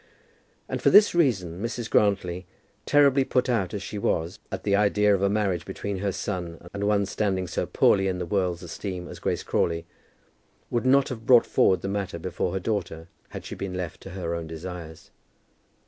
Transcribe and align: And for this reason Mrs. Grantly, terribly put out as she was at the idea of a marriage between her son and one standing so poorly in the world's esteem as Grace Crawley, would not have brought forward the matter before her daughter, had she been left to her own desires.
And 0.67 0.81
for 0.81 0.89
this 0.89 1.13
reason 1.13 1.61
Mrs. 1.61 1.87
Grantly, 1.87 2.47
terribly 2.87 3.23
put 3.23 3.47
out 3.47 3.71
as 3.71 3.83
she 3.83 3.99
was 3.99 4.39
at 4.51 4.63
the 4.63 4.75
idea 4.75 5.13
of 5.13 5.21
a 5.21 5.29
marriage 5.29 5.63
between 5.63 5.99
her 5.99 6.11
son 6.11 6.67
and 6.73 6.85
one 6.85 7.05
standing 7.05 7.45
so 7.45 7.67
poorly 7.67 8.07
in 8.07 8.17
the 8.17 8.25
world's 8.25 8.63
esteem 8.63 9.07
as 9.07 9.19
Grace 9.19 9.43
Crawley, 9.43 9.85
would 10.71 10.87
not 10.87 11.09
have 11.09 11.27
brought 11.27 11.45
forward 11.45 11.81
the 11.83 11.87
matter 11.87 12.17
before 12.17 12.51
her 12.53 12.59
daughter, 12.59 13.09
had 13.29 13.45
she 13.45 13.53
been 13.53 13.75
left 13.75 14.01
to 14.01 14.09
her 14.09 14.33
own 14.33 14.47
desires. 14.47 15.11